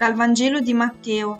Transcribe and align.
Dal 0.00 0.14
Vangelo 0.14 0.60
di 0.60 0.72
Matteo. 0.72 1.38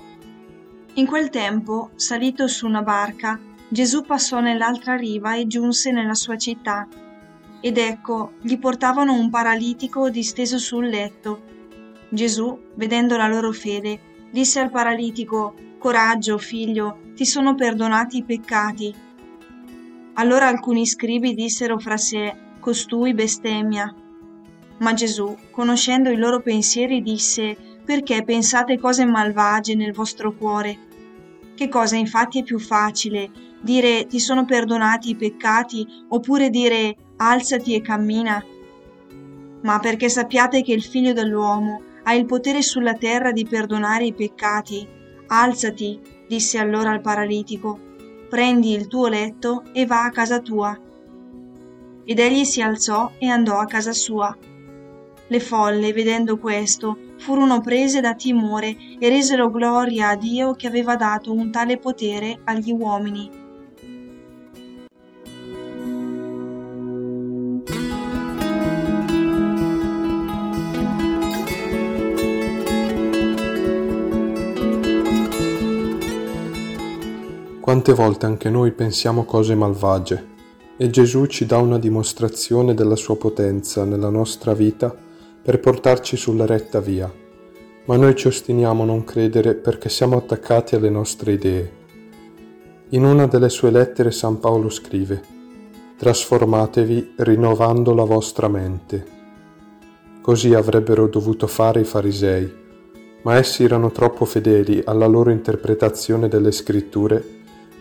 In 0.97 1.07
quel 1.07 1.31
tempo, 1.31 1.93
salito 1.95 2.47
su 2.47 2.67
una 2.67 2.83
barca, 2.83 3.41
Gesù 3.71 4.03
passò 4.03 4.41
nell'altra 4.41 4.97
riva 4.97 5.35
e 5.35 5.47
giunse 5.47 5.91
nella 5.93 6.13
sua 6.13 6.37
città. 6.37 6.87
Ed 7.59 7.79
ecco, 7.79 8.33
gli 8.43 8.59
portavano 8.59 9.15
un 9.15 9.31
paralitico 9.31 10.11
disteso 10.11 10.59
sul 10.59 10.89
letto. 10.89 11.41
Gesù, 12.11 12.55
vedendo 12.75 13.17
la 13.17 13.29
loro 13.29 13.51
fede, 13.53 13.99
disse 14.31 14.61
al 14.61 14.71
paralitico, 14.71 15.55
Coraggio, 15.79 16.37
figlio, 16.37 16.99
ti 17.15 17.25
sono 17.25 17.55
perdonati 17.55 18.19
i 18.19 18.25
peccati. 18.25 18.95
Allora 20.17 20.49
alcuni 20.49 20.85
scribi 20.85 21.33
dissero 21.33 21.79
fra 21.79 21.97
sé, 21.97 22.37
Costui 22.61 23.15
bestemmia. 23.15 23.91
Ma 24.81 24.93
Gesù, 24.93 25.35
conoscendo 25.51 26.11
i 26.11 26.17
loro 26.17 26.43
pensieri, 26.43 27.01
disse, 27.01 27.70
perché 27.91 28.23
pensate 28.23 28.79
cose 28.79 29.05
malvagie 29.05 29.75
nel 29.75 29.93
vostro 29.93 30.33
cuore? 30.33 30.79
Che 31.57 31.69
cosa 31.69 31.97
infatti 31.97 32.39
è 32.39 32.45
più 32.45 32.61
facile? 32.61 33.29
Dire 33.61 34.07
ti 34.07 34.21
sono 34.21 34.45
perdonati 34.45 35.11
i 35.11 35.17
peccati 35.17 35.85
oppure 36.11 36.51
dire 36.51 36.95
alzati 37.17 37.75
e 37.75 37.81
cammina? 37.81 38.41
Ma 39.63 39.81
perché 39.81 40.09
sappiate 40.09 40.63
che 40.63 40.73
il 40.73 40.85
figlio 40.85 41.13
dell'uomo 41.13 41.83
ha 42.05 42.15
il 42.15 42.27
potere 42.27 42.63
sulla 42.63 42.95
terra 42.95 43.33
di 43.33 43.45
perdonare 43.45 44.05
i 44.05 44.15
peccati. 44.15 44.87
Alzati, 45.27 46.01
disse 46.29 46.59
allora 46.59 46.93
al 46.93 47.01
paralitico, 47.01 47.77
prendi 48.29 48.73
il 48.73 48.87
tuo 48.87 49.09
letto 49.09 49.65
e 49.73 49.85
va 49.85 50.05
a 50.05 50.11
casa 50.11 50.39
tua. 50.39 50.79
Ed 52.05 52.19
egli 52.21 52.45
si 52.45 52.63
alzò 52.63 53.11
e 53.19 53.27
andò 53.27 53.59
a 53.59 53.67
casa 53.67 53.93
sua. 53.93 54.33
Le 55.27 55.41
folle, 55.41 55.93
vedendo 55.93 56.39
questo, 56.39 57.09
furono 57.21 57.61
prese 57.61 58.01
da 58.01 58.15
timore 58.15 58.75
e 58.99 59.09
resero 59.09 59.51
gloria 59.51 60.09
a 60.09 60.17
Dio 60.17 60.55
che 60.55 60.67
aveva 60.67 60.97
dato 60.97 61.33
un 61.33 61.51
tale 61.53 61.77
potere 61.77 62.41
agli 62.45 62.73
uomini. 62.73 63.31
Quante 77.61 77.93
volte 77.93 78.27
anche 78.27 78.51
noi 78.51 78.73
pensiamo 78.73 79.25
cose 79.25 79.55
malvagie 79.55 80.29
e 80.77 80.91
Gesù 80.91 81.27
ci 81.27 81.47
dà 81.47 81.59
una 81.59 81.79
dimostrazione 81.79 82.75
della 82.75 82.97
sua 82.97 83.17
potenza 83.17 83.85
nella 83.85 84.09
nostra 84.09 84.55
vita 84.55 85.09
per 85.51 85.59
portarci 85.59 86.17
sulla 86.17 86.47
retta 86.47 86.79
via, 86.79 87.13
ma 87.87 87.97
noi 87.97 88.15
ci 88.15 88.29
ostiniamo 88.29 88.85
a 88.85 88.87
non 88.87 89.03
credere 89.03 89.55
perché 89.55 89.89
siamo 89.89 90.17
attaccati 90.17 90.77
alle 90.77 90.91
nostre 90.91 91.33
idee. 91.33 91.73
In 92.91 93.05
una 93.05 93.27
delle 93.27 93.49
sue 93.49 93.73
lettere 93.73 94.13
San 94.13 94.39
Paolo 94.39 94.69
scrive, 94.69 95.21
Trasformatevi 95.99 97.15
rinnovando 97.17 97.95
la 97.95 98.05
vostra 98.05 98.47
mente. 98.47 99.05
Così 100.23 100.55
avrebbero 100.55 101.09
dovuto 101.09 101.49
fare 101.49 101.81
i 101.81 101.85
farisei, 101.85 102.49
ma 103.23 103.35
essi 103.35 103.65
erano 103.65 103.91
troppo 103.91 104.27
fedeli 104.27 104.81
alla 104.85 105.09
loro 105.09 105.31
interpretazione 105.31 106.29
delle 106.29 106.53
scritture 106.53 107.21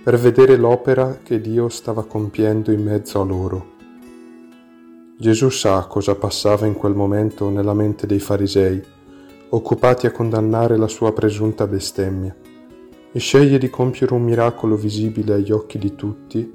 per 0.04 0.18
vedere 0.18 0.56
l'opera 0.56 1.20
che 1.22 1.40
Dio 1.40 1.70
stava 1.70 2.04
compiendo 2.04 2.72
in 2.72 2.82
mezzo 2.82 3.22
a 3.22 3.26
loro. 3.26 3.78
Gesù 5.22 5.50
sa 5.50 5.86
cosa 5.86 6.16
passava 6.16 6.66
in 6.66 6.76
quel 6.76 6.96
momento 6.96 7.50
nella 7.50 7.74
mente 7.74 8.08
dei 8.08 8.20
farisei, 8.20 8.82
occupati 9.50 10.06
a 10.06 10.12
condannare 10.12 10.78
la 10.78 10.88
sua 10.88 11.12
presunta 11.12 11.68
bestemmia, 11.68 12.34
e 13.12 13.20
sceglie 13.20 13.58
di 13.58 13.70
compiere 13.70 14.14
un 14.14 14.24
miracolo 14.24 14.78
visibile 14.78 15.34
agli 15.34 15.52
occhi 15.52 15.78
di 15.78 15.94
tutti 15.94 16.50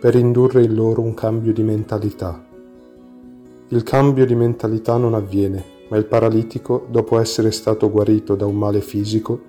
per 0.00 0.16
indurre 0.16 0.64
in 0.64 0.74
loro 0.74 1.02
un 1.02 1.14
cambio 1.14 1.52
di 1.52 1.62
mentalità. 1.62 2.44
Il 3.68 3.84
cambio 3.84 4.26
di 4.26 4.34
mentalità 4.34 4.96
non 4.96 5.14
avviene, 5.14 5.64
ma 5.88 5.96
il 5.96 6.06
paralitico, 6.06 6.88
dopo 6.90 7.16
essere 7.20 7.52
stato 7.52 7.88
guarito 7.92 8.34
da 8.34 8.44
un 8.44 8.56
male 8.56 8.80
fisico, 8.80 9.40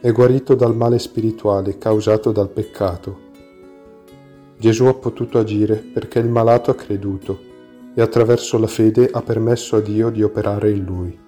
è 0.00 0.10
guarito 0.10 0.54
dal 0.54 0.74
male 0.74 0.98
spirituale 0.98 1.76
causato 1.76 2.32
dal 2.32 2.48
peccato. 2.48 3.18
Gesù 4.56 4.86
ha 4.86 4.94
potuto 4.94 5.36
agire 5.36 5.76
perché 5.76 6.18
il 6.18 6.30
malato 6.30 6.70
ha 6.70 6.74
creduto 6.74 7.45
e 7.98 8.02
attraverso 8.02 8.58
la 8.58 8.66
fede 8.66 9.08
ha 9.10 9.22
permesso 9.22 9.76
a 9.76 9.80
Dio 9.80 10.10
di 10.10 10.22
operare 10.22 10.70
in 10.70 10.84
lui. 10.84 11.18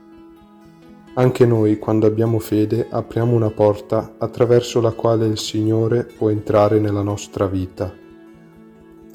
Anche 1.14 1.46
noi, 1.46 1.78
quando 1.78 2.06
abbiamo 2.06 2.38
fede, 2.38 2.86
apriamo 2.90 3.34
una 3.34 3.48
porta 3.48 4.16
attraverso 4.18 4.82
la 4.82 4.92
quale 4.92 5.24
il 5.24 5.38
Signore 5.38 6.04
può 6.04 6.28
entrare 6.28 6.78
nella 6.78 7.00
nostra 7.00 7.46
vita. 7.46 7.90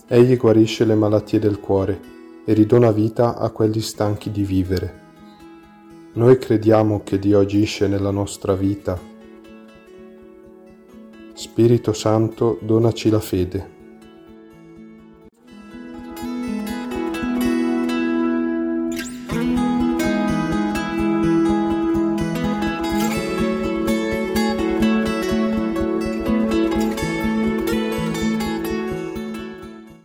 Egli 0.07 0.35
guarisce 0.35 0.83
le 0.83 0.95
malattie 0.95 1.37
del 1.37 1.59
cuore 1.59 2.01
e 2.43 2.53
ridona 2.53 2.91
vita 2.91 3.37
a 3.37 3.51
quelli 3.51 3.81
stanchi 3.81 4.31
di 4.31 4.43
vivere. 4.43 5.01
Noi 6.13 6.39
crediamo 6.39 7.01
che 7.03 7.19
Dio 7.19 7.39
agisce 7.39 7.87
nella 7.87 8.11
nostra 8.11 8.55
vita. 8.55 8.99
Spirito 11.33 11.93
Santo, 11.93 12.57
donaci 12.63 13.11
la 13.11 13.19
fede. 13.19 13.72